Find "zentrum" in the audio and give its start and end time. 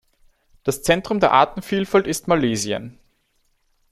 0.81-1.19